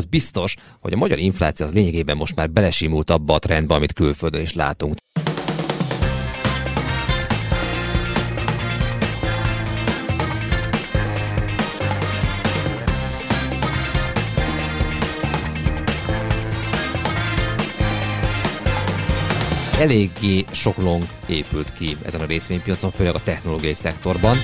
az 0.00 0.06
biztos, 0.06 0.56
hogy 0.80 0.92
a 0.92 0.96
magyar 0.96 1.18
infláció 1.18 1.66
az 1.66 1.72
lényegében 1.72 2.16
most 2.16 2.36
már 2.36 2.50
belesimult 2.50 3.10
abba 3.10 3.34
a 3.34 3.38
trendbe, 3.38 3.74
amit 3.74 3.92
külföldön 3.92 4.40
is 4.40 4.52
látunk. 4.52 4.94
eléggé 19.80 20.44
sok 20.52 20.76
long 20.76 21.02
épült 21.26 21.72
ki 21.72 21.96
ezen 22.04 22.20
a 22.20 22.24
részvénypiacon, 22.24 22.90
főleg 22.90 23.14
a 23.14 23.22
technológiai 23.22 23.72
szektorban. 23.72 24.36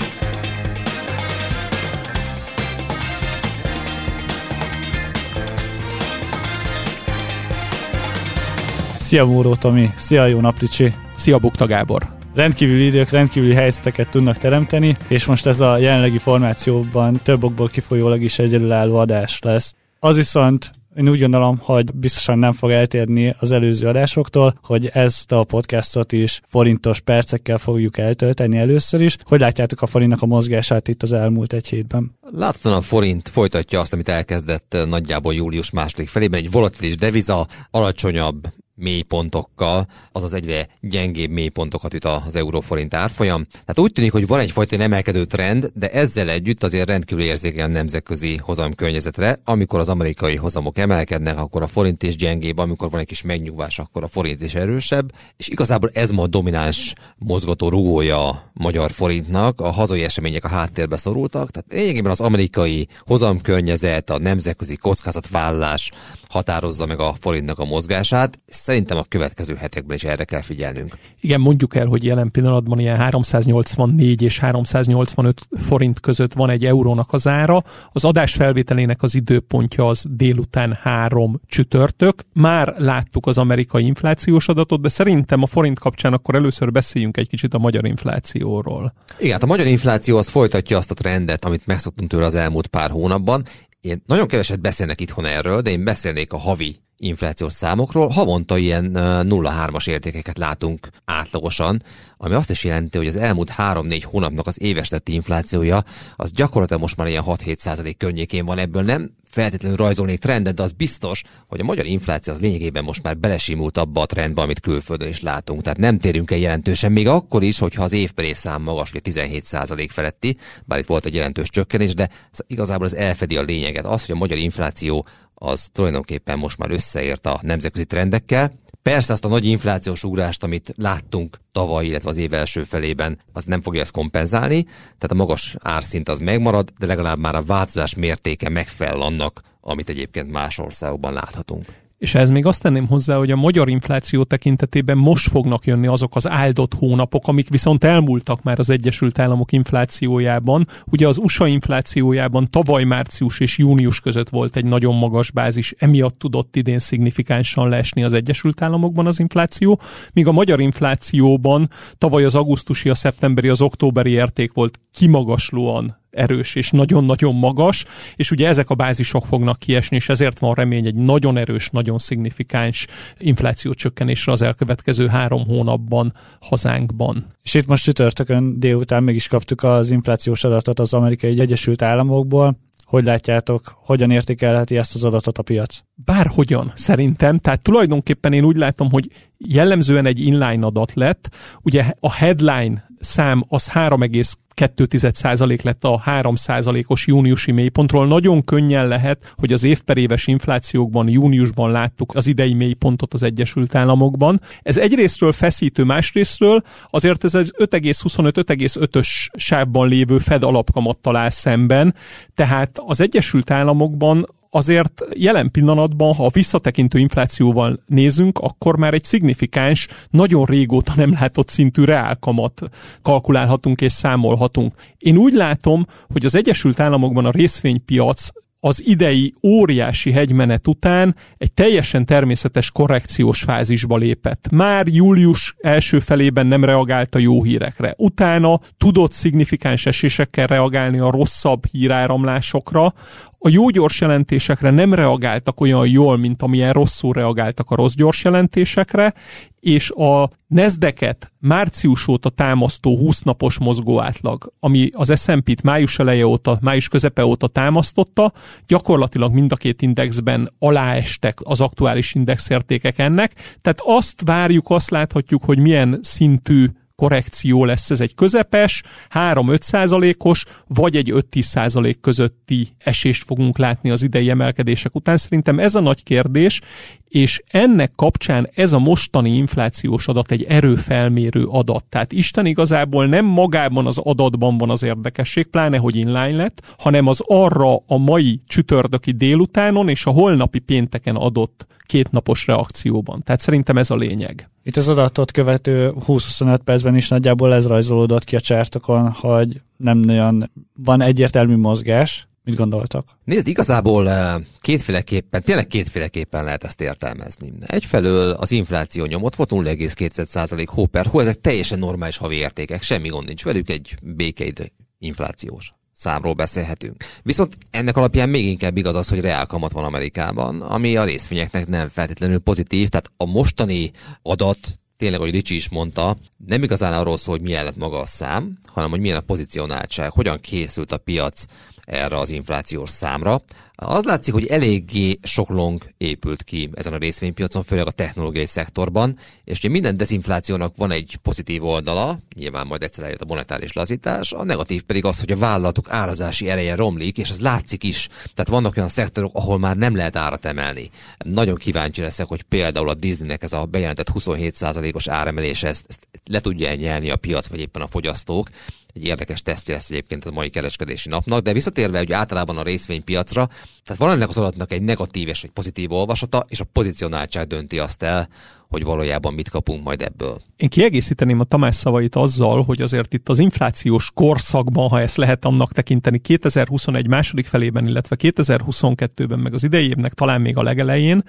Szia 9.07 9.25
Móró 9.25 9.55
Tomi, 9.55 9.91
szia 9.97 10.27
jó 10.27 10.41
nap 10.41 10.59
Ricsi. 10.59 10.93
Szia 11.17 11.39
Bukta 11.39 11.67
Gábor. 11.67 12.03
Rendkívüli 12.35 12.85
idők, 12.85 13.11
rendkívüli 13.11 13.55
helyzeteket 13.55 14.09
tudnak 14.09 14.39
teremteni, 14.39 14.97
és 15.09 15.25
most 15.25 15.47
ez 15.47 15.61
a 15.61 15.77
jelenlegi 15.77 16.19
formációban 16.19 17.21
több 17.23 17.45
okból 17.45 17.69
kifolyólag 17.69 18.23
is 18.23 18.39
egyedülálló 18.39 18.97
adás 18.97 19.39
lesz. 19.41 19.75
Az 19.99 20.17
viszont 20.17 20.71
én 20.97 21.09
úgy 21.09 21.21
gondolom, 21.21 21.59
hogy 21.61 21.95
biztosan 21.95 22.39
nem 22.39 22.53
fog 22.53 22.71
eltérni 22.71 23.35
az 23.39 23.51
előző 23.51 23.89
adásoktól, 23.89 24.59
hogy 24.63 24.91
ezt 24.93 25.33
a 25.33 25.45
podcastot 25.45 26.13
is 26.13 26.41
forintos 26.49 27.01
percekkel 27.01 27.59
fogjuk 27.59 27.99
eltölteni 27.99 28.59
először 28.59 29.01
is. 29.01 29.17
Hogy 29.23 29.41
látjátok 29.41 29.83
a 29.83 29.87
forintnak 29.87 30.23
a 30.23 30.27
mozgását 30.27 30.89
itt 30.89 31.03
az 31.03 31.13
elmúlt 31.13 31.53
egy 31.53 31.69
hétben? 31.69 32.17
Láthatóan 32.21 32.77
a 32.77 32.81
forint 32.81 33.29
folytatja 33.29 33.81
azt, 33.81 33.93
amit 33.93 34.09
elkezdett 34.09 34.77
nagyjából 34.89 35.35
július 35.35 35.71
második 35.71 36.09
felében, 36.09 36.41
egy 36.41 36.51
volatilis 36.51 36.97
deviza, 36.97 37.47
alacsonyabb 37.71 38.49
mélypontokkal, 38.77 39.87
azaz 40.13 40.33
egyre 40.33 40.69
gyengébb 40.81 41.31
mélypontokat 41.31 41.95
üt 41.95 42.05
az 42.05 42.37
euróforint 42.37 42.95
árfolyam. 42.95 43.47
Tehát 43.51 43.79
úgy 43.79 43.93
tűnik, 43.93 44.13
hogy 44.13 44.27
van 44.27 44.41
egyfajta 44.41 44.77
emelkedő 44.77 45.25
trend, 45.25 45.71
de 45.75 45.91
ezzel 45.91 46.29
együtt 46.29 46.63
azért 46.63 46.89
rendkívül 46.89 47.25
érzékeny 47.25 47.71
nemzetközi 47.71 48.37
hozam 48.37 48.75
környezetre. 48.75 49.39
Amikor 49.45 49.79
az 49.79 49.89
amerikai 49.89 50.37
hozamok 50.37 50.79
emelkednek, 50.79 51.39
akkor 51.39 51.63
a 51.63 51.67
forint 51.67 52.03
is 52.03 52.17
gyengébb, 52.17 52.59
amikor 52.59 52.91
van 52.91 53.01
egy 53.01 53.07
kis 53.07 53.23
megnyugvás, 53.23 53.79
akkor 53.79 54.05
a 54.05 54.09
forint 54.09 54.43
is 54.43 54.55
erősebb. 54.55 55.13
És 55.37 55.49
igazából 55.49 55.91
ez 55.93 56.11
ma 56.11 56.23
a 56.23 56.27
domináns 56.27 56.93
mozgató 57.19 57.69
rugója 57.69 58.29
a 58.29 58.51
magyar 58.53 58.91
forintnak. 58.91 59.61
A 59.61 59.71
hazai 59.71 60.03
események 60.03 60.45
a 60.45 60.49
háttérbe 60.49 60.97
szorultak, 60.97 61.51
tehát 61.51 61.71
lényegében 61.71 62.11
az 62.11 62.21
amerikai 62.21 62.89
hozamkörnyezet, 63.07 64.11
a 64.11 64.19
nemzetközi 64.19 64.77
kockázatvállalás 64.77 65.91
határozza 66.29 66.87
meg 66.87 67.01
a 67.01 67.15
forintnak 67.21 67.59
a 67.59 67.65
mozgását 67.65 68.39
szerintem 68.67 68.97
a 68.97 69.05
következő 69.09 69.55
hetekben 69.55 69.97
is 69.97 70.05
erre 70.05 70.25
kell 70.25 70.43
figyelnünk. 70.43 70.99
Igen, 71.21 71.41
mondjuk 71.41 71.75
el, 71.75 71.87
hogy 71.87 72.05
jelen 72.05 72.31
pillanatban 72.31 72.79
ilyen 72.79 72.97
384 72.97 74.23
és 74.23 74.39
385 74.39 75.41
forint 75.57 76.01
között 76.01 76.33
van 76.33 76.51
egy 76.51 76.67
eurónak 76.67 77.13
az 77.13 77.27
ára. 77.27 77.63
Az 77.93 78.05
adás 78.05 78.35
felvételének 78.35 79.03
az 79.03 79.15
időpontja 79.15 79.89
az 79.89 80.05
délután 80.09 80.79
három 80.83 81.41
csütörtök. 81.47 82.23
Már 82.33 82.75
láttuk 82.79 83.27
az 83.27 83.39
amerikai 83.39 83.85
inflációs 83.85 84.49
adatot, 84.49 84.81
de 84.81 84.89
szerintem 84.89 85.43
a 85.43 85.47
forint 85.47 85.79
kapcsán 85.79 86.13
akkor 86.13 86.35
először 86.35 86.71
beszéljünk 86.71 87.17
egy 87.17 87.29
kicsit 87.29 87.55
a 87.55 87.59
magyar 87.59 87.87
inflációról. 87.87 88.95
Igen, 89.19 89.33
hát 89.33 89.43
a 89.43 89.47
magyar 89.47 89.67
infláció 89.67 90.17
az 90.17 90.29
folytatja 90.29 90.77
azt 90.77 90.91
a 90.91 90.95
trendet, 90.95 91.45
amit 91.45 91.67
megszoktunk 91.67 92.11
tőle 92.11 92.27
az 92.27 92.35
elmúlt 92.35 92.67
pár 92.67 92.91
hónapban. 92.91 93.45
Én 93.81 94.03
nagyon 94.07 94.27
keveset 94.27 94.61
beszélnek 94.61 95.01
itthon 95.01 95.25
erről, 95.25 95.61
de 95.61 95.71
én 95.71 95.85
beszélnék 95.85 96.33
a 96.33 96.39
havi 96.39 96.85
inflációs 96.99 97.53
számokról. 97.53 98.09
Havonta 98.09 98.57
ilyen 98.57 98.91
0,3-as 98.95 99.89
értékeket 99.89 100.39
látunk 100.39 100.89
átlagosan, 101.05 101.83
ami 102.17 102.35
azt 102.35 102.51
is 102.51 102.65
jelenti, 102.65 102.99
hogy 102.99 103.07
az 103.07 103.17
elmúlt 103.17 103.53
3-4 103.57 104.03
hónapnak 104.05 104.47
az 104.47 104.63
éves 104.63 104.89
tett 104.89 105.09
inflációja 105.09 105.85
az 106.17 106.33
gyakorlatilag 106.33 106.83
most 106.83 106.97
már 106.97 107.07
ilyen 107.07 107.25
6-7 107.27 107.57
százalék 107.57 107.97
környékén 107.97 108.45
van. 108.45 108.59
Ebből 108.59 108.83
nem 108.83 109.11
feltétlenül 109.31 109.77
rajzolnék 109.77 110.19
trendet, 110.19 110.55
de 110.55 110.63
az 110.63 110.73
biztos, 110.73 111.23
hogy 111.47 111.61
a 111.61 111.65
magyar 111.65 111.87
infláció 111.87 112.33
az 112.33 112.41
lényegében 112.41 112.85
most 112.85 113.03
már 113.03 113.19
belesimult 113.19 113.79
abba 113.79 114.01
a 114.01 114.07
trendbe, 114.07 114.43
amit 114.43 114.61
külföldön 114.61 115.09
is 115.09 115.21
látunk. 115.21 115.63
Tehát 115.63 115.79
nem 115.79 115.99
térünk 115.99 116.31
el 116.31 116.39
jelentősen, 116.39 116.93
még 116.93 117.09
akkor 117.09 117.43
is, 117.43 117.59
hogyha 117.59 117.83
az 117.83 117.93
év 117.93 118.11
per 118.11 118.25
év 118.25 118.37
szám 118.37 118.63
magas, 118.63 118.91
vagy 118.91 119.03
17 119.03 119.45
százalék 119.45 119.91
feletti, 119.91 120.37
bár 120.65 120.79
itt 120.79 120.87
volt 120.87 121.07
egy 121.07 121.15
jelentős 121.15 121.51
csökkenés, 121.51 121.95
de 121.95 122.09
igazából 122.47 122.87
ez 122.87 122.95
elfedi 122.95 123.37
a 123.37 123.43
lényeget. 123.43 123.87
Az, 123.87 124.07
hogy 124.07 124.15
a 124.15 124.19
magyar 124.19 124.39
infláció 124.39 125.07
az 125.39 125.69
tulajdonképpen 125.73 126.39
most 126.39 126.59
már 126.59 126.71
összeért 126.71 127.27
a 127.27 127.39
nemzetközi 127.43 127.85
trendekkel. 127.85 128.53
Persze 128.83 129.13
azt 129.13 129.25
a 129.25 129.29
nagy 129.29 129.45
inflációs 129.45 130.05
ugrást, 130.05 130.43
amit 130.43 130.73
láttunk 130.77 131.37
tavaly, 131.53 131.87
illetve 131.87 132.09
az 132.09 132.17
év 132.17 132.33
első 132.33 132.63
felében, 132.63 133.19
az 133.33 133.45
nem 133.45 133.61
fogja 133.61 133.81
ezt 133.81 133.91
kompenzálni, 133.91 134.63
tehát 134.63 135.11
a 135.11 135.15
magas 135.15 135.57
árszint 135.59 136.09
az 136.09 136.19
megmarad, 136.19 136.73
de 136.79 136.87
legalább 136.87 137.19
már 137.19 137.35
a 137.35 137.43
változás 137.43 137.95
mértéke 137.95 138.49
megfelel 138.49 139.01
annak, 139.01 139.43
amit 139.61 139.89
egyébként 139.89 140.31
más 140.31 140.59
országokban 140.59 141.13
láthatunk. 141.13 141.65
És 141.99 142.15
ez 142.15 142.31
még 142.31 142.47
azt 142.47 142.63
tenném 142.63 142.87
hozzá, 142.87 143.17
hogy 143.17 143.31
a 143.31 143.37
magyar 143.37 143.69
infláció 143.69 144.23
tekintetében 144.23 144.99
most 144.99 145.29
fognak 145.29 145.65
jönni 145.65 145.87
azok 145.87 146.17
az 146.17 146.29
áldott 146.29 146.75
hónapok, 146.75 147.29
amik 147.29 147.49
viszont 147.49 147.85
elmúltak 147.85 148.43
már 148.43 148.59
az 148.59 148.71
Egyesült 148.71 149.19
Államok 149.19 149.53
inflációjában. 149.53 150.67
Ugye 150.85 151.09
az 151.09 151.19
USA 151.19 151.47
inflációjában 151.47 152.51
tavaly 152.51 152.85
március 152.85 153.41
és 153.41 153.59
június 153.59 154.01
között 154.01 154.29
volt 154.29 154.57
egy 154.57 154.65
nagyon 154.65 154.95
magas 154.95 155.31
bázis, 155.31 155.75
emiatt 155.79 156.19
tudott 156.19 156.57
idén 156.57 156.79
szignifikánsan 156.79 157.69
leesni 157.69 158.05
az 158.05 158.13
Egyesült 158.13 158.63
Államokban 158.63 159.07
az 159.07 159.19
infláció, 159.19 159.81
míg 160.13 160.27
a 160.27 160.33
magyar 160.33 160.61
inflációban 160.61 161.71
tavaly 161.99 162.25
az 162.25 162.35
augusztusi, 162.35 162.89
a 162.89 162.95
szeptemberi, 162.95 163.49
az 163.49 163.61
októberi 163.61 164.11
érték 164.11 164.53
volt 164.53 164.81
kimagaslóan 164.93 166.05
erős 166.17 166.55
és 166.55 166.71
nagyon-nagyon 166.71 167.35
magas, 167.35 167.85
és 168.17 168.31
ugye 168.31 168.49
ezek 168.49 168.71
a 168.71 168.75
bázisok 168.75 169.27
fognak 169.27 169.59
kiesni, 169.59 169.97
és 169.97 170.09
ezért 170.09 170.39
van 170.39 170.55
remény 170.55 170.87
egy 170.87 170.95
nagyon 170.95 171.37
erős, 171.37 171.69
nagyon 171.71 171.99
szignifikáns 171.99 172.87
infláció 173.19 173.75
csökkenésre 173.75 174.33
az 174.33 174.43
elkövetkező 174.43 175.07
három 175.07 175.45
hónapban 175.47 176.13
hazánkban. 176.41 177.27
És 177.43 177.55
itt 177.55 177.67
most 177.67 177.83
csütörtökön 177.83 178.61
délután 178.61 179.03
meg 179.03 179.15
is 179.15 179.29
kaptuk 179.29 179.63
az 179.63 179.91
inflációs 179.91 180.45
adatot 180.45 180.79
az 180.79 180.95
amerikai 180.95 181.41
Egyesült 181.41 181.83
Államokból, 181.83 182.57
hogy 182.87 183.05
látjátok, 183.05 183.77
hogyan 183.85 184.11
értékelheti 184.11 184.77
ezt 184.77 184.95
az 184.95 185.05
adatot 185.05 185.39
a 185.39 185.43
piac? 185.43 185.83
Bárhogyan, 185.95 186.73
szerintem. 186.75 187.39
Tehát 187.39 187.63
tulajdonképpen 187.63 188.33
én 188.33 188.45
úgy 188.45 188.57
látom, 188.57 188.91
hogy 188.91 189.11
jellemzően 189.39 190.07
egy 190.07 190.21
inline 190.21 190.67
adat 190.67 190.95
lett. 190.95 191.29
Ugye 191.63 191.93
a 192.01 192.13
headline 192.13 192.86
szám 192.99 193.45
az 193.49 193.71
3,2% 193.73 195.63
lett 195.63 195.85
a 195.85 196.03
3%-os 196.07 197.07
júniusi 197.07 197.53
mélypontról. 197.53 198.07
Nagyon 198.07 198.45
könnyen 198.45 198.89
lehet, 198.89 199.35
hogy 199.37 199.53
az 199.53 199.65
év 199.65 199.81
per 199.81 199.97
éves 199.97 200.27
inflációkban 200.27 201.09
júniusban 201.09 201.71
láttuk 201.71 202.15
az 202.15 202.27
idei 202.27 202.55
mélypontot 202.55 203.15
az 203.15 203.23
Egyesült 203.23 203.75
Államokban. 203.75 204.41
Ez 204.63 204.77
egyrésztről 204.77 205.33
feszítő, 205.33 205.85
másrésztről 205.85 206.63
azért 206.91 207.25
ez 207.25 207.35
egy 207.35 207.55
5,25-5,5-ös 207.59 209.09
sávban 209.37 209.89
lévő 209.89 210.19
Fed 210.19 210.43
alapkamattal 210.43 211.17
áll 211.17 211.31
szemben, 211.31 211.95
tehát 212.35 212.81
az 212.87 213.01
Egyesült 213.01 213.51
Államokban 213.51 214.27
azért 214.51 215.03
jelen 215.15 215.51
pillanatban, 215.51 216.15
ha 216.15 216.25
a 216.25 216.31
visszatekintő 216.33 216.99
inflációval 216.99 217.83
nézünk, 217.87 218.39
akkor 218.39 218.77
már 218.77 218.95
egy 218.95 219.05
szignifikáns, 219.05 219.89
nagyon 220.11 220.45
régóta 220.45 220.93
nem 220.97 221.13
látott 221.21 221.49
szintű 221.49 221.85
reálkamat 221.85 222.63
kalkulálhatunk 223.03 223.81
és 223.81 223.93
számolhatunk. 223.93 224.75
Én 224.99 225.17
úgy 225.17 225.33
látom, 225.33 225.87
hogy 226.13 226.25
az 226.25 226.35
Egyesült 226.35 226.81
Államokban 226.81 227.25
a 227.25 227.31
részvénypiac 227.31 228.29
az 228.67 228.83
idei 228.87 229.35
óriási 229.43 230.13
hegymenet 230.13 230.67
után 230.67 231.17
egy 231.39 231.53
teljesen 231.53 232.05
természetes 232.05 232.71
korrekciós 232.71 233.43
fázisba 233.43 233.97
lépett. 233.97 234.49
Már 234.51 234.87
július 234.87 235.55
első 235.61 235.99
felében 235.99 236.47
nem 236.47 236.65
reagált 236.65 237.15
a 237.15 237.19
jó 237.19 237.43
hírekre. 237.43 237.95
Utána 237.99 238.61
tudott 238.77 239.13
szignifikáns 239.13 239.87
esésekkel 239.87 240.47
reagálni 240.47 240.99
a 240.99 241.11
rosszabb 241.11 241.67
híráramlásokra, 241.71 242.95
a 243.39 243.49
jó 243.49 243.69
gyors 243.69 244.01
jelentésekre 244.01 244.71
nem 244.71 244.95
reagáltak 244.95 245.61
olyan 245.61 245.89
jól, 245.89 246.17
mint 246.17 246.43
amilyen 246.43 246.73
rosszul 246.73 247.13
reagáltak 247.13 247.71
a 247.71 247.75
rossz 247.75 247.95
gyors 247.95 248.25
jelentésekre, 248.25 249.15
és 249.61 249.91
a 249.91 250.31
nezdeket 250.47 251.33
március 251.39 252.09
óta 252.09 252.29
támasztó 252.29 252.97
20 252.99 253.21
napos 253.21 253.59
mozgó 253.59 254.01
átlag, 254.01 254.53
ami 254.61 254.89
az 254.93 255.21
S&P-t 255.23 255.63
május 255.63 255.99
eleje 255.99 256.27
óta, 256.27 256.59
május 256.61 256.89
közepe 256.89 257.25
óta 257.25 257.47
támasztotta, 257.49 258.33
gyakorlatilag 258.67 259.33
mind 259.33 259.53
a 259.53 259.57
két 259.57 259.83
indexben 259.83 260.49
aláestek 260.59 261.39
az 261.43 261.61
aktuális 261.61 262.15
indexértékek 262.15 262.99
ennek, 262.99 263.33
tehát 263.63 263.81
azt 263.85 264.23
várjuk, 264.25 264.71
azt 264.71 264.91
láthatjuk, 264.91 265.45
hogy 265.45 265.59
milyen 265.59 265.99
szintű 266.03 266.67
korrekció 266.97 267.65
lesz, 267.65 267.91
ez 267.91 268.01
egy 268.01 268.15
közepes, 268.15 268.83
3-5 269.15 269.61
százalékos, 269.61 270.45
vagy 270.67 270.97
egy 270.97 271.13
5-10 271.15 271.41
százalék 271.41 272.01
közötti 272.01 272.69
esést 272.79 273.25
fogunk 273.25 273.59
látni 273.59 273.91
az 273.91 274.03
idei 274.03 274.31
emelkedések 274.31 274.95
után. 274.95 275.17
Szerintem 275.17 275.59
ez 275.59 275.75
a 275.75 275.81
nagy 275.81 276.03
kérdés, 276.03 276.61
és 277.09 277.43
ennek 277.47 277.93
kapcsán 277.97 278.49
ez 278.55 278.73
a 278.73 278.79
mostani 278.79 279.37
inflációs 279.37 280.09
adat 280.09 280.31
egy 280.31 280.43
erőfelmérő 280.43 281.45
adat. 281.45 281.85
Tehát 281.85 282.13
Isten 282.13 282.47
igazából 282.47 283.07
nem 283.07 283.25
magában 283.25 283.87
az 283.87 283.99
adatban 283.99 284.59
van 284.59 284.71
az 284.71 284.83
érdekesség, 284.83 285.47
pláne 285.47 285.77
hogy 285.77 285.97
inline 285.97 286.37
lett, 286.37 286.75
hanem 286.79 287.07
az 287.07 287.23
arra 287.27 287.77
a 287.87 287.97
mai 287.97 288.41
csütörtöki 288.47 289.11
délutánon 289.13 289.89
és 289.89 290.07
a 290.07 290.11
holnapi 290.11 290.59
pénteken 290.59 291.17
adott 291.17 291.67
kétnapos 291.87 292.47
reakcióban. 292.47 293.23
Tehát 293.23 293.41
szerintem 293.41 293.79
ez 293.79 293.91
a 293.91 293.97
lényeg. 293.97 294.51
Itt 294.63 294.77
az 294.77 294.89
adatot 294.89 295.31
követő 295.31 295.93
20-25 296.07 296.59
percben 296.65 296.97
is 296.97 297.09
nagyjából 297.09 297.55
ez 297.55 297.67
rajzolódott 297.67 298.25
ki 298.25 298.37
a 298.37 298.41
csártokon, 298.41 299.11
hogy 299.11 299.61
nem 299.77 299.99
nagyon 299.99 300.51
van 300.75 301.03
egyértelmű 301.03 301.57
mozgás, 301.57 302.29
Mit 302.47 302.57
gondoltak? 302.57 303.05
Nézd, 303.25 303.47
igazából 303.47 304.11
eh, 304.11 304.35
kétféleképpen, 304.61 305.43
tényleg 305.43 305.67
kétféleképpen 305.67 306.45
lehet 306.45 306.65
ezt 306.65 306.81
értelmezni. 306.81 307.53
Egyfelől 307.61 308.31
az 308.31 308.53
infláció 308.53 309.05
nyomott 309.05 309.35
volt 309.35 309.51
0,2% 309.53 310.67
hó 310.69 310.87
per 310.87 311.07
hó, 311.07 311.21
ezek 311.21 311.41
teljesen 311.41 311.79
normális 311.79 312.17
havi 312.17 312.37
értékek, 312.37 312.83
semmi 312.83 313.09
gond 313.09 313.27
nincs 313.27 313.45
velük, 313.45 313.71
egy 313.71 313.97
békeid 314.03 314.73
inflációs 314.99 315.75
számról 315.97 316.35
beszélhetünk. 316.35 317.05
Viszont 317.23 317.59
ennek 317.71 317.97
alapján 317.97 318.29
még 318.29 318.45
inkább 318.45 318.77
igaz 318.77 318.95
az, 318.95 319.09
hogy 319.09 319.21
reál 319.21 319.47
kamat 319.47 319.73
van 319.73 319.85
Amerikában, 319.85 320.63
ami 320.63 320.97
a 320.97 321.05
részvényeknek 321.05 321.67
nem 321.67 321.89
feltétlenül 321.89 322.39
pozitív, 322.39 322.89
tehát 322.89 323.11
a 323.17 323.27
mostani 323.27 323.91
adat 324.23 324.59
tényleg, 324.97 325.21
ahogy 325.21 325.33
Ricsi 325.33 325.55
is 325.55 325.69
mondta, 325.69 326.17
nem 326.37 326.63
igazán 326.63 326.93
arról 326.93 327.17
szól, 327.17 327.37
hogy 327.37 327.47
milyen 327.47 327.65
lett 327.65 327.77
maga 327.77 327.99
a 327.99 328.07
szám, 328.07 328.59
hanem 328.67 328.91
hogy 328.91 329.01
milyen 329.01 329.17
a 329.17 329.21
pozicionáltság, 329.21 330.11
hogyan 330.11 330.41
készült 330.41 330.93
a 330.93 330.99
piac 330.99 331.45
erre 331.87 332.19
az 332.19 332.31
inflációs 332.31 332.91
számra. 332.91 333.43
Az 333.75 334.05
látszik, 334.05 334.33
hogy 334.33 334.47
eléggé 334.47 335.19
sok 335.23 335.49
long 335.49 335.83
épült 335.97 336.43
ki 336.43 336.71
ezen 336.75 336.93
a 336.93 336.99
részvénypiacon, 336.99 337.63
főleg 337.63 337.87
a 337.87 337.91
technológiai 337.91 338.47
szektorban, 338.47 339.19
és 339.45 339.59
ugye 339.59 339.69
minden 339.69 339.97
dezinflációnak 339.97 340.77
van 340.77 340.91
egy 340.91 341.19
pozitív 341.23 341.65
oldala, 341.65 342.19
nyilván 342.35 342.67
majd 342.67 342.83
egyszer 342.83 343.05
eljött 343.05 343.21
a 343.21 343.27
monetáris 343.27 343.73
lazítás, 343.73 344.33
a 344.33 344.45
negatív 344.45 344.83
pedig 344.83 345.05
az, 345.05 345.21
hogy 345.21 345.33
a 345.33 345.37
vállalatok 345.37 345.91
árazási 345.91 346.49
ereje 346.49 346.75
romlik, 346.75 347.19
és 347.19 347.31
ez 347.31 347.41
látszik 347.41 347.85
is. 347.85 348.09
Tehát 348.09 348.49
vannak 348.49 348.77
olyan 348.77 348.89
szektorok, 348.89 349.35
ahol 349.35 349.59
már 349.59 349.77
nem 349.77 349.97
lehet 349.97 350.17
árat 350.17 350.45
emelni. 350.45 350.91
Nagyon 351.19 351.57
kíváncsi 351.57 352.01
leszek, 352.01 352.27
hogy 352.27 352.43
például 352.43 352.89
a 352.89 352.95
Disneynek 352.95 353.43
ez 353.43 353.53
a 353.53 353.65
bejelentett 353.65 354.11
27%-os 354.15 355.09
áremelése 355.09 355.69
ezt, 355.69 355.85
ezt 355.89 356.01
le 356.31 356.41
tudja 356.41 356.75
nyelni 356.75 357.11
a 357.11 357.17
piac, 357.17 357.47
vagy 357.47 357.61
éppen 357.61 357.83
a 357.83 357.87
fogyasztók, 357.87 358.49
egy 358.95 359.05
érdekes 359.05 359.43
tesztje 359.43 359.75
lesz 359.75 359.91
egyébként 359.91 360.25
a 360.25 360.31
mai 360.31 360.51
kereskedési 360.51 361.09
napnak, 361.09 361.43
de 361.43 361.53
visszatérve 361.53 361.99
hogy 361.99 362.13
általában 362.13 362.59
a 362.59 362.63
részvénypiacra, 362.63 363.47
tehát 363.85 364.03
van 364.03 364.11
ennek 364.11 364.29
az 364.29 364.37
adatnak 364.37 364.73
egy 364.73 364.83
negatív 364.83 365.29
és 365.29 365.45
egy 365.45 365.51
pozitív 365.51 365.93
olvasata, 365.93 366.45
és 366.49 366.61
a 366.61 366.67
pozicionáltság 366.73 367.47
dönti 367.47 367.79
azt 367.79 368.03
el, 368.03 368.29
hogy 368.69 368.85
valójában 368.85 369.35
mit 369.35 369.49
kapunk 369.49 369.85
majd 369.85 370.03
ebből. 370.03 370.41
Én 370.57 370.69
kiegészíteném 370.69 371.41
a 371.41 371.45
Tamás 371.45 371.75
szavait 371.75 372.15
azzal, 372.15 372.63
hogy 372.63 372.81
azért 372.81 373.15
itt 373.15 373.29
az 373.29 373.39
inflációs 373.39 374.11
korszakban, 374.15 374.89
ha 374.89 375.01
ezt 375.01 375.17
lehet 375.17 375.45
annak 375.45 375.73
tekinteni, 375.73 376.19
2021 376.19 377.07
második 377.07 377.47
felében, 377.47 377.87
illetve 377.87 378.17
2022-ben, 378.19 379.39
meg 379.39 379.55
az 379.55 379.65
idei 379.65 379.89
évnek 379.89 380.13
talán 380.13 380.41
még 380.41 380.57
a 380.57 380.63
legelején, 380.63 381.23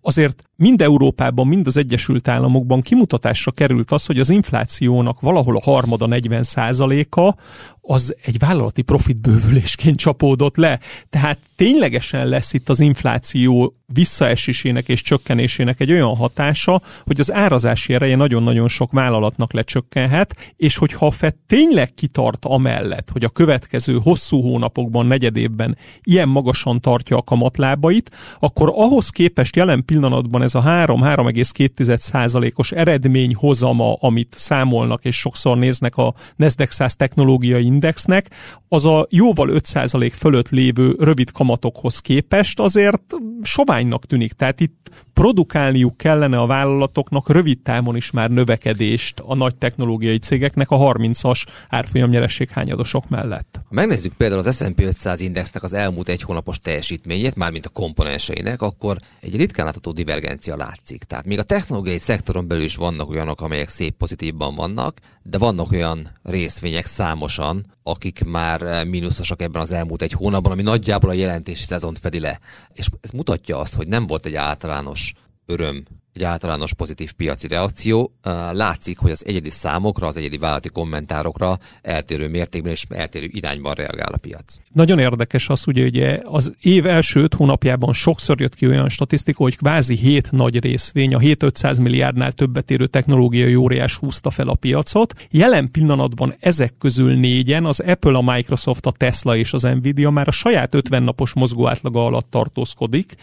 azért 0.00 0.42
mind 0.56 0.82
Európában, 0.82 1.46
mind 1.46 1.66
az 1.66 1.76
Egyesült 1.76 2.28
Államokban 2.28 2.80
kimutatásra 2.80 3.50
került 3.50 3.90
az, 3.90 4.06
hogy 4.06 4.18
az 4.18 4.30
inflációnak 4.30 5.20
valahol 5.20 5.56
a 5.56 5.62
harmada 5.62 6.06
40 6.06 6.42
százaléka 6.42 7.36
az 7.86 8.14
egy 8.22 8.38
vállalati 8.38 8.82
profitbővülésként 8.82 9.96
csapódott 9.96 10.56
le. 10.56 10.80
Tehát 11.10 11.38
ténylegesen 11.56 12.26
lesz 12.26 12.52
itt 12.52 12.68
az 12.68 12.80
infláció 12.80 13.74
visszaesésének 13.86 14.88
és 14.88 15.02
csökkenésének 15.02 15.80
egy 15.80 15.90
olyan 15.90 16.16
hatása, 16.16 16.80
hogy 17.04 17.20
az 17.20 17.32
árazási 17.32 17.94
ereje 17.94 18.16
nagyon-nagyon 18.16 18.68
sok 18.68 18.92
vállalatnak 18.92 19.52
lecsökkenhet, 19.52 20.52
és 20.56 20.76
hogyha 20.76 21.06
a 21.06 21.10
FED 21.10 21.34
tényleg 21.46 21.94
kitart 21.94 22.44
amellett, 22.44 23.08
hogy 23.12 23.24
a 23.24 23.28
következő 23.28 23.98
hosszú 24.02 24.40
hónapokban, 24.40 25.06
negyedévben 25.06 25.76
ilyen 26.02 26.28
magasan 26.28 26.80
tartja 26.80 27.16
a 27.16 27.22
kamatlábait, 27.22 28.10
akkor 28.38 28.72
ahhoz 28.74 29.08
képest 29.08 29.56
jelen 29.56 29.84
pillanatban 29.84 30.42
ez 30.42 30.54
a 30.54 30.62
3-3,2%-os 30.62 32.72
eredmény 32.72 33.34
hozama, 33.34 33.94
amit 33.94 34.34
számolnak 34.36 35.04
és 35.04 35.16
sokszor 35.16 35.58
néznek 35.58 35.96
a 35.96 36.14
Nasdaq 36.36 36.72
100 36.72 36.96
technológiai 36.96 37.64
indexnek, 37.74 38.30
az 38.68 38.84
a 38.84 39.06
jóval 39.10 39.48
5% 39.50 40.12
fölött 40.16 40.48
lévő 40.48 40.96
rövid 40.98 41.30
kamatokhoz 41.30 41.98
képest 41.98 42.60
azért 42.60 43.14
soványnak 43.42 44.06
tűnik. 44.06 44.32
Tehát 44.32 44.60
itt 44.60 44.90
produkálniuk 45.12 45.96
kellene 45.96 46.40
a 46.40 46.46
vállalatoknak 46.46 47.30
rövid 47.30 47.60
távon 47.62 47.96
is 47.96 48.10
már 48.10 48.30
növekedést 48.30 49.20
a 49.20 49.34
nagy 49.34 49.56
technológiai 49.56 50.18
cégeknek 50.18 50.70
a 50.70 50.78
30-as 50.78 51.44
árfolyam 51.68 52.10
nyereség 52.10 52.48
hányadosok 52.48 53.08
mellett. 53.08 53.60
Ha 53.68 53.74
megnézzük 53.74 54.12
például 54.12 54.40
az 54.46 54.56
S&P 54.56 54.80
500 54.80 55.20
indexnek 55.20 55.62
az 55.62 55.72
elmúlt 55.72 56.08
egy 56.08 56.22
hónapos 56.22 56.58
teljesítményét, 56.58 57.36
mármint 57.36 57.66
a 57.66 57.68
komponenseinek, 57.68 58.62
akkor 58.62 58.96
egy 59.20 59.36
ritkán 59.36 59.64
látható 59.64 59.92
divergencia 59.92 60.56
látszik. 60.56 61.04
Tehát 61.04 61.24
még 61.24 61.38
a 61.38 61.42
technológiai 61.42 61.98
szektoron 61.98 62.46
belül 62.46 62.64
is 62.64 62.76
vannak 62.76 63.08
olyanok, 63.08 63.40
amelyek 63.40 63.68
szép 63.68 63.96
pozitívban 63.96 64.54
vannak, 64.54 64.98
de 65.22 65.38
vannak 65.38 65.72
olyan 65.72 66.10
részvények 66.22 66.86
számosan, 66.86 67.63
akik 67.82 68.24
már 68.24 68.62
eh, 68.62 68.84
mínuszosak 68.84 69.42
ebben 69.42 69.60
az 69.60 69.72
elmúlt 69.72 70.02
egy 70.02 70.12
hónapban, 70.12 70.52
ami 70.52 70.62
nagyjából 70.62 71.10
a 71.10 71.12
jelentési 71.12 71.64
szezont 71.64 71.98
fedi 71.98 72.20
le. 72.20 72.40
És 72.72 72.88
ez 73.00 73.10
mutatja 73.10 73.58
azt, 73.58 73.74
hogy 73.74 73.88
nem 73.88 74.06
volt 74.06 74.26
egy 74.26 74.34
általános 74.34 75.14
öröm 75.46 75.84
egy 76.14 76.22
általános 76.22 76.72
pozitív 76.74 77.12
piaci 77.12 77.48
reakció. 77.48 78.12
Látszik, 78.52 78.98
hogy 78.98 79.10
az 79.10 79.26
egyedi 79.26 79.50
számokra, 79.50 80.06
az 80.06 80.16
egyedi 80.16 80.38
vállalati 80.38 80.68
kommentárokra 80.68 81.58
eltérő 81.82 82.28
mértékben 82.28 82.72
és 82.72 82.84
eltérő 82.88 83.28
irányban 83.30 83.74
reagál 83.74 84.12
a 84.12 84.16
piac. 84.16 84.56
Nagyon 84.72 84.98
érdekes 84.98 85.48
az, 85.48 85.66
ugye, 85.66 85.84
ugye 85.84 86.20
az 86.24 86.54
év 86.60 86.86
első 86.86 87.20
öt 87.20 87.34
hónapjában 87.34 87.92
sokszor 87.92 88.40
jött 88.40 88.54
ki 88.54 88.66
olyan 88.66 88.88
statisztika, 88.88 89.42
hogy 89.42 89.56
kvázi 89.56 89.96
hét 89.96 90.32
nagy 90.32 90.60
részvény, 90.60 91.14
a 91.14 91.18
7-500 91.18 91.80
milliárdnál 91.80 92.32
többet 92.32 92.70
érő 92.70 92.86
technológiai 92.86 93.54
óriás 93.54 93.96
húzta 93.96 94.30
fel 94.30 94.48
a 94.48 94.54
piacot. 94.54 95.26
Jelen 95.30 95.70
pillanatban 95.70 96.34
ezek 96.40 96.74
közül 96.78 97.14
négyen 97.14 97.64
az 97.64 97.80
Apple, 97.80 98.16
a 98.16 98.22
Microsoft, 98.22 98.86
a 98.86 98.92
Tesla 98.92 99.36
és 99.36 99.52
az 99.52 99.62
Nvidia 99.62 100.10
már 100.10 100.28
a 100.28 100.32
saját 100.32 100.74
50 100.74 101.02
napos 101.02 101.32
mozgó 101.32 101.68
átlaga 101.68 102.04
alatt 102.04 102.30
tartózkodik 102.30 103.14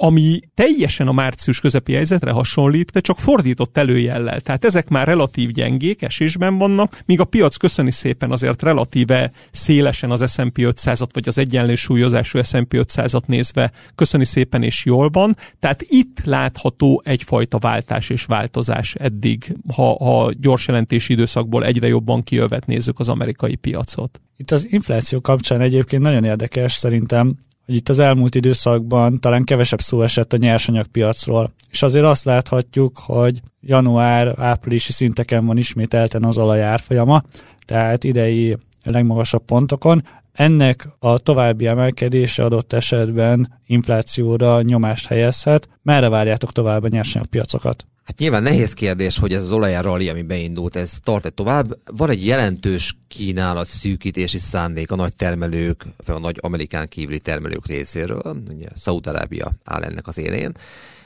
ami 0.00 0.40
teljesen 0.54 1.08
a 1.08 1.12
március 1.12 1.60
közepi 1.60 1.92
helyzetre 1.92 2.30
hasonlít, 2.30 2.90
de 2.90 3.00
csak 3.00 3.18
fordított 3.18 3.76
előjellel. 3.78 4.40
Tehát 4.40 4.64
ezek 4.64 4.88
már 4.88 5.06
relatív 5.06 5.50
gyengék, 5.50 6.02
esésben 6.02 6.58
vannak, 6.58 7.00
míg 7.04 7.20
a 7.20 7.24
piac 7.24 7.56
köszöni 7.56 7.90
szépen 7.90 8.30
azért 8.30 8.62
relatíve 8.62 9.30
szélesen 9.50 10.10
az 10.10 10.32
S&P 10.32 10.58
500-at, 10.58 11.08
vagy 11.12 11.28
az 11.28 11.38
egyenlő 11.38 11.74
súlyozású 11.74 12.42
S&P 12.42 12.74
500-at 12.74 13.26
nézve 13.26 13.72
köszöni 13.94 14.24
szépen 14.24 14.62
és 14.62 14.84
jól 14.84 15.10
van. 15.10 15.36
Tehát 15.58 15.82
itt 15.88 16.24
látható 16.24 17.02
egyfajta 17.04 17.58
váltás 17.58 18.10
és 18.10 18.24
változás 18.24 18.94
eddig, 18.94 19.56
ha, 19.74 20.04
ha 20.04 20.30
gyors 20.40 20.66
jelentési 20.66 21.12
időszakból 21.12 21.64
egyre 21.64 21.86
jobban 21.86 22.22
kijövet 22.22 22.66
nézzük 22.66 22.98
az 22.98 23.08
amerikai 23.08 23.54
piacot. 23.54 24.20
Itt 24.36 24.50
az 24.50 24.66
infláció 24.70 25.20
kapcsán 25.20 25.60
egyébként 25.60 26.02
nagyon 26.02 26.24
érdekes 26.24 26.72
szerintem, 26.72 27.38
hogy 27.68 27.76
itt 27.76 27.88
az 27.88 27.98
elmúlt 27.98 28.34
időszakban 28.34 29.18
talán 29.18 29.44
kevesebb 29.44 29.80
szó 29.80 30.02
esett 30.02 30.32
a 30.32 30.36
nyersanyagpiacról, 30.36 31.52
és 31.70 31.82
azért 31.82 32.04
azt 32.04 32.24
láthatjuk, 32.24 32.98
hogy 32.98 33.40
január-áprilisi 33.60 34.92
szinteken 34.92 35.46
van 35.46 35.56
ismételten 35.56 36.24
az 36.24 36.38
olaj 36.38 36.62
árfolyama, 36.62 37.22
tehát 37.64 38.04
idei 38.04 38.56
legmagasabb 38.84 39.44
pontokon. 39.44 40.04
Ennek 40.32 40.88
a 40.98 41.18
további 41.18 41.66
emelkedése 41.66 42.44
adott 42.44 42.72
esetben 42.72 43.60
inflációra 43.66 44.62
nyomást 44.62 45.06
helyezhet. 45.06 45.68
Merre 45.82 46.08
várjátok 46.08 46.52
tovább 46.52 46.82
a 46.82 46.88
nyersanyagpiacokat? 46.88 47.86
Hát 48.08 48.18
nyilván 48.18 48.42
nehéz 48.42 48.72
kérdés, 48.72 49.18
hogy 49.18 49.32
ez 49.32 49.42
az 49.42 49.50
olajrally, 49.50 50.08
ami 50.08 50.22
beindult, 50.22 50.76
ez 50.76 50.98
tart-e 51.02 51.30
tovább. 51.30 51.78
Van 51.84 52.10
egy 52.10 52.26
jelentős 52.26 52.96
kínálat 53.08 53.66
szűkítési 53.66 54.38
szándék 54.38 54.90
a 54.90 54.96
nagy 54.96 55.16
termelők, 55.16 55.86
a 56.06 56.18
nagy 56.18 56.38
amerikán 56.40 56.88
kívüli 56.88 57.20
termelők 57.20 57.66
részéről. 57.66 58.42
Ugye 58.54 58.68
Szaúd-Arábia 58.74 59.52
áll 59.64 59.82
ennek 59.82 60.06
az 60.06 60.18
élén. 60.18 60.52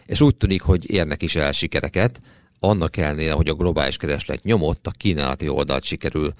És 0.07 0.21
úgy 0.21 0.37
tűnik, 0.37 0.63
hogy 0.63 0.91
érnek 0.91 1.23
is 1.23 1.37
el 1.37 1.53
sikereket, 1.53 2.21
annak 2.59 2.97
ellenére, 2.97 3.33
hogy 3.33 3.49
a 3.49 3.55
globális 3.55 3.97
kereslet 3.97 4.43
nyomott, 4.43 4.87
a 4.87 4.91
kínálati 4.91 5.49
oldalt 5.49 5.85
sikerül 5.85 6.33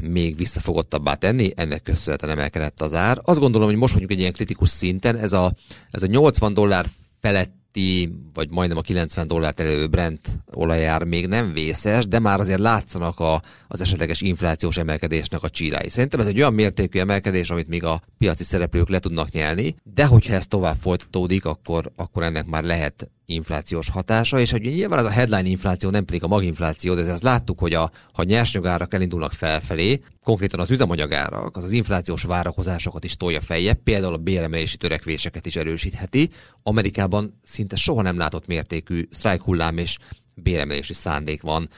még 0.00 0.36
visszafogottabbá 0.36 1.14
tenni, 1.14 1.52
ennek 1.56 1.82
köszönhetően 1.82 2.32
emelkedett 2.32 2.80
az 2.80 2.94
ár. 2.94 3.20
Azt 3.22 3.40
gondolom, 3.40 3.68
hogy 3.68 3.76
most 3.76 3.92
mondjuk 3.92 4.12
egy 4.12 4.20
ilyen 4.20 4.32
kritikus 4.32 4.68
szinten 4.68 5.16
ez 5.16 5.32
a, 5.32 5.52
ez 5.90 6.02
a 6.02 6.06
80 6.06 6.54
dollár 6.54 6.86
felett 7.20 7.56
feletti, 7.78 8.12
vagy 8.34 8.50
majdnem 8.50 8.78
a 8.78 8.80
90 8.80 9.26
dollárt 9.26 9.60
elő 9.60 9.86
Brent 9.86 10.28
olajár 10.54 11.04
még 11.04 11.26
nem 11.26 11.52
vészes, 11.52 12.06
de 12.06 12.18
már 12.18 12.40
azért 12.40 12.60
látszanak 12.60 13.20
a, 13.20 13.42
az 13.68 13.80
esetleges 13.80 14.20
inflációs 14.20 14.76
emelkedésnek 14.76 15.42
a 15.42 15.50
csírái. 15.50 15.88
Szerintem 15.88 16.20
ez 16.20 16.26
egy 16.26 16.38
olyan 16.38 16.54
mértékű 16.54 16.98
emelkedés, 16.98 17.50
amit 17.50 17.68
még 17.68 17.84
a 17.84 18.02
piaci 18.18 18.44
szereplők 18.44 18.88
le 18.88 18.98
tudnak 18.98 19.30
nyelni, 19.30 19.76
de 19.94 20.06
hogyha 20.06 20.34
ez 20.34 20.46
tovább 20.46 20.76
folytatódik, 20.76 21.44
akkor, 21.44 21.92
akkor 21.96 22.22
ennek 22.22 22.46
már 22.46 22.62
lehet 22.62 23.10
inflációs 23.28 23.88
hatása, 23.88 24.40
és 24.40 24.50
hogy 24.50 24.60
nyilván 24.60 24.98
ez 24.98 25.04
a 25.04 25.10
headline 25.10 25.48
infláció 25.48 25.90
nem 25.90 26.04
pedig 26.04 26.22
a 26.22 26.28
maginfláció, 26.28 26.94
de 26.94 27.04
ezt 27.04 27.22
láttuk, 27.22 27.58
hogy 27.58 27.74
a, 27.74 27.90
ha 28.12 28.22
nyersanyagárak 28.22 28.94
elindulnak 28.94 29.32
felfelé, 29.32 30.00
konkrétan 30.24 30.60
az 30.60 30.70
üzemanyagárak, 30.70 31.56
az 31.56 31.64
az 31.64 31.70
inflációs 31.70 32.22
várakozásokat 32.22 33.04
is 33.04 33.16
tolja 33.16 33.40
feljebb, 33.40 33.78
például 33.82 34.12
a 34.12 34.18
béremelési 34.18 34.76
törekvéseket 34.76 35.46
is 35.46 35.56
erősítheti. 35.56 36.30
Amerikában 36.62 37.40
szinte 37.44 37.76
soha 37.76 38.02
nem 38.02 38.18
látott 38.18 38.46
mértékű 38.46 39.08
sztrájk 39.10 39.42
hullám 39.42 39.78
és 39.78 39.98
béremelési 40.34 40.94
szándék 40.94 41.42
van 41.42 41.68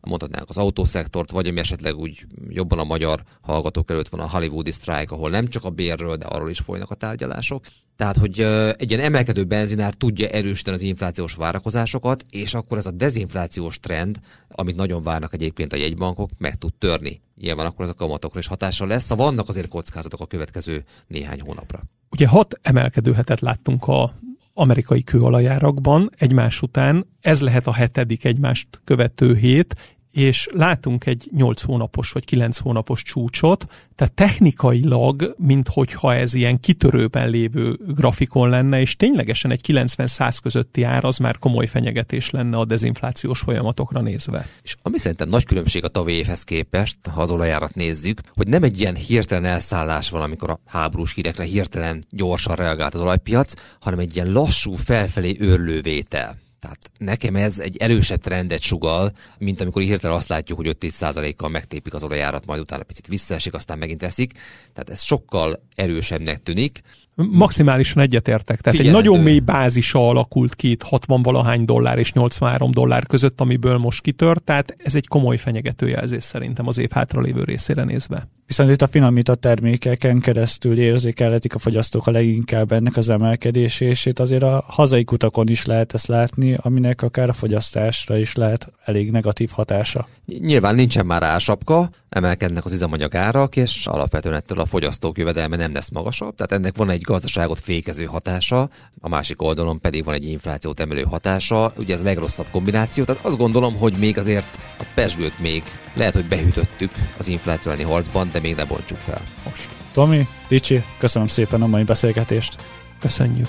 mondhatnánk 0.00 0.48
az 0.48 0.56
autószektort, 0.56 1.30
vagy 1.30 1.46
ami 1.46 1.58
esetleg 1.58 1.96
úgy 1.96 2.26
jobban 2.48 2.78
a 2.78 2.84
magyar 2.84 3.22
hallgatók 3.40 3.90
előtt 3.90 4.08
van 4.08 4.20
a 4.20 4.30
hollywoodi 4.30 4.70
sztrájk, 4.70 5.10
ahol 5.10 5.30
nem 5.30 5.46
csak 5.46 5.64
a 5.64 5.70
bérről, 5.70 6.16
de 6.16 6.26
arról 6.26 6.50
is 6.50 6.58
folynak 6.58 6.90
a 6.90 6.94
tárgyalások. 6.94 7.64
Tehát, 7.96 8.16
hogy 8.16 8.40
egy 8.76 8.90
ilyen 8.90 9.02
emelkedő 9.02 9.44
benzinár 9.44 9.94
tudja 9.94 10.28
erősíteni 10.28 10.76
az 10.76 10.82
inflációs 10.82 11.34
várakozásokat, 11.34 12.24
és 12.30 12.54
akkor 12.54 12.78
ez 12.78 12.86
a 12.86 12.90
dezinflációs 12.90 13.80
trend, 13.80 14.20
amit 14.48 14.76
nagyon 14.76 15.02
várnak 15.02 15.34
egyébként 15.34 15.72
a 15.72 15.76
jegybankok, 15.76 16.30
meg 16.38 16.58
tud 16.58 16.74
törni. 16.74 17.20
Nyilván 17.40 17.66
akkor 17.66 17.84
ez 17.84 17.90
a 17.90 17.94
kamatokra 17.94 18.38
is 18.38 18.46
hatással 18.46 18.88
lesz, 18.88 19.04
szóval 19.04 19.26
vannak 19.26 19.48
azért 19.48 19.68
kockázatok 19.68 20.20
a 20.20 20.26
következő 20.26 20.84
néhány 21.06 21.40
hónapra. 21.40 21.82
Ugye 22.10 22.28
hat 22.28 22.58
emelkedő 22.62 23.12
hetet 23.12 23.40
láttunk 23.40 23.88
a 23.88 24.14
amerikai 24.60 25.02
kőolajárakban 25.02 26.10
egymás 26.16 26.62
után, 26.62 27.06
ez 27.20 27.40
lehet 27.40 27.66
a 27.66 27.72
hetedik 27.72 28.24
egymást 28.24 28.68
követő 28.84 29.34
hét, 29.34 29.99
és 30.10 30.48
látunk 30.52 31.06
egy 31.06 31.28
8 31.36 31.62
hónapos 31.62 32.10
vagy 32.10 32.24
9 32.24 32.58
hónapos 32.58 33.02
csúcsot, 33.02 33.66
tehát 33.94 34.14
technikailag, 34.14 35.34
minthogyha 35.38 36.14
ez 36.14 36.34
ilyen 36.34 36.60
kitörőben 36.60 37.30
lévő 37.30 37.78
grafikon 37.86 38.48
lenne, 38.48 38.80
és 38.80 38.96
ténylegesen 38.96 39.50
egy 39.50 39.60
90-100 39.68 40.38
közötti 40.42 40.82
ár 40.82 41.04
az 41.04 41.18
már 41.18 41.38
komoly 41.38 41.66
fenyegetés 41.66 42.30
lenne 42.30 42.56
a 42.56 42.64
dezinflációs 42.64 43.40
folyamatokra 43.40 44.00
nézve. 44.00 44.46
És 44.62 44.76
ami 44.82 44.98
szerintem 44.98 45.28
nagy 45.28 45.44
különbség 45.44 45.84
a 45.84 45.88
tavalyi 45.88 46.16
évhez 46.16 46.42
képest, 46.42 46.98
ha 47.06 47.20
az 47.20 47.30
olajárat 47.30 47.74
nézzük, 47.74 48.20
hogy 48.34 48.48
nem 48.48 48.62
egy 48.62 48.80
ilyen 48.80 48.94
hirtelen 48.94 49.44
elszállás 49.44 50.10
van, 50.10 50.22
amikor 50.22 50.50
a 50.50 50.60
háborús 50.66 51.14
hírekre 51.14 51.44
hirtelen 51.44 52.00
gyorsan 52.10 52.54
reagált 52.54 52.94
az 52.94 53.00
olajpiac, 53.00 53.52
hanem 53.80 53.98
egy 53.98 54.14
ilyen 54.14 54.32
lassú 54.32 54.74
felfelé 54.74 55.36
őrlővétel. 55.38 56.36
Tehát 56.60 56.90
nekem 56.98 57.36
ez 57.36 57.58
egy 57.58 57.76
erősebb 57.76 58.20
trendet 58.20 58.60
sugal, 58.60 59.12
mint 59.38 59.60
amikor 59.60 59.82
hirtelen 59.82 60.16
azt 60.16 60.28
látjuk, 60.28 60.58
hogy 60.58 60.76
5-10%-kal 60.80 61.48
megtépik 61.48 61.94
az 61.94 62.02
olajárat, 62.02 62.46
majd 62.46 62.60
utána 62.60 62.82
picit 62.82 63.06
visszaesik, 63.06 63.54
aztán 63.54 63.78
megint 63.78 64.02
eszik. 64.02 64.32
Tehát 64.72 64.90
ez 64.90 65.02
sokkal 65.02 65.62
erősebbnek 65.74 66.42
tűnik. 66.42 66.80
Maximálisan 67.14 68.02
egyetértek. 68.02 68.60
Tehát 68.60 68.78
Figyelendő. 68.78 68.98
egy 68.98 69.04
nagyon 69.04 69.24
mély 69.24 69.38
bázisa 69.38 70.08
alakult 70.08 70.54
ki 70.54 70.70
itt 70.70 70.82
60 70.82 71.22
valahány 71.22 71.64
dollár 71.64 71.98
és 71.98 72.12
83 72.12 72.70
dollár 72.70 73.06
között, 73.06 73.40
amiből 73.40 73.78
most 73.78 74.02
kitört, 74.02 74.42
tehát 74.42 74.76
ez 74.78 74.94
egy 74.94 75.06
komoly 75.06 75.36
fenyegetőjelzés 75.36 76.24
szerintem 76.24 76.66
az 76.66 76.78
év 76.78 76.90
hátralévő 76.90 77.44
részére 77.44 77.84
nézve. 77.84 78.28
Viszont 78.50 78.70
itt 78.70 78.82
a 78.82 78.88
finomított 78.88 79.40
termékeken 79.40 80.20
keresztül 80.20 80.78
érzékelhetik 80.78 81.54
a 81.54 81.58
fogyasztók 81.58 82.06
a 82.06 82.10
leginkább 82.10 82.72
ennek 82.72 82.96
az 82.96 83.08
emelkedését, 83.08 84.18
azért 84.18 84.42
a 84.42 84.64
hazai 84.66 85.04
kutakon 85.04 85.48
is 85.48 85.64
lehet 85.64 85.94
ezt 85.94 86.06
látni, 86.06 86.56
aminek 86.60 87.02
akár 87.02 87.28
a 87.28 87.32
fogyasztásra 87.32 88.16
is 88.16 88.34
lehet 88.34 88.72
elég 88.84 89.10
negatív 89.10 89.50
hatása. 89.50 90.08
Nyilván 90.26 90.74
nincsen 90.74 91.06
már 91.06 91.22
ásapka, 91.22 91.90
emelkednek 92.08 92.64
az 92.64 92.72
üzemanyag 92.72 93.14
árak, 93.14 93.56
és 93.56 93.86
alapvetően 93.86 94.34
ettől 94.34 94.60
a 94.60 94.66
fogyasztók 94.66 95.18
jövedelme 95.18 95.56
nem 95.56 95.72
lesz 95.72 95.90
magasabb, 95.90 96.34
tehát 96.34 96.52
ennek 96.52 96.76
van 96.76 96.90
egy 96.90 97.00
gazdaságot 97.00 97.58
fékező 97.58 98.04
hatása, 98.04 98.68
a 99.00 99.08
másik 99.08 99.42
oldalon 99.42 99.80
pedig 99.80 100.04
van 100.04 100.14
egy 100.14 100.24
inflációt 100.24 100.80
emelő 100.80 101.02
hatása, 101.02 101.72
ugye 101.76 101.94
ez 101.94 102.00
a 102.00 102.04
legrosszabb 102.04 102.46
kombináció, 102.50 103.04
tehát 103.04 103.24
azt 103.24 103.36
gondolom, 103.36 103.76
hogy 103.76 103.94
még 103.98 104.18
azért 104.18 104.58
a 104.78 104.84
pesgőt 104.94 105.38
még 105.38 105.62
lehet, 105.94 106.14
hogy 106.14 106.24
behűtöttük 106.24 106.90
az 107.16 107.28
infláció 107.28 107.72
harcban, 107.84 108.28
de 108.32 108.40
még 108.40 108.54
ne 108.54 108.64
bontsuk 108.64 108.98
fel 108.98 109.20
most. 109.44 109.68
Tomi, 109.92 110.28
Ricsi, 110.48 110.82
köszönöm 110.98 111.28
szépen 111.28 111.62
a 111.62 111.66
mai 111.66 111.82
beszélgetést. 111.82 112.56
Köszönjük. 113.00 113.48